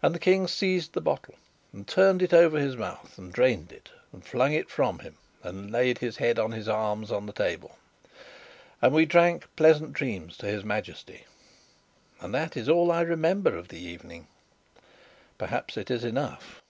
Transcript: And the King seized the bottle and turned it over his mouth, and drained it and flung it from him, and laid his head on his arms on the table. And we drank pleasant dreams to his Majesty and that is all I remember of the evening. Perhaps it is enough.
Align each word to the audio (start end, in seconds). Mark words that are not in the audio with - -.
And 0.00 0.14
the 0.14 0.20
King 0.20 0.46
seized 0.46 0.92
the 0.92 1.00
bottle 1.00 1.34
and 1.72 1.84
turned 1.88 2.22
it 2.22 2.32
over 2.32 2.56
his 2.56 2.76
mouth, 2.76 3.18
and 3.18 3.32
drained 3.32 3.72
it 3.72 3.88
and 4.12 4.24
flung 4.24 4.52
it 4.52 4.70
from 4.70 5.00
him, 5.00 5.16
and 5.42 5.72
laid 5.72 5.98
his 5.98 6.18
head 6.18 6.38
on 6.38 6.52
his 6.52 6.68
arms 6.68 7.10
on 7.10 7.26
the 7.26 7.32
table. 7.32 7.76
And 8.80 8.94
we 8.94 9.06
drank 9.06 9.46
pleasant 9.56 9.92
dreams 9.92 10.36
to 10.36 10.46
his 10.46 10.62
Majesty 10.62 11.24
and 12.20 12.32
that 12.32 12.56
is 12.56 12.68
all 12.68 12.92
I 12.92 13.00
remember 13.00 13.56
of 13.56 13.66
the 13.66 13.80
evening. 13.80 14.28
Perhaps 15.36 15.76
it 15.76 15.90
is 15.90 16.04
enough. 16.04 16.62